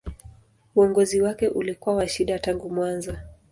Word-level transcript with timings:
Uongozi 0.75 1.21
wake 1.21 1.47
ulikuwa 1.47 1.95
wa 1.95 2.07
shida 2.07 2.39
tangu 2.39 2.69
mwanzo. 2.69 3.17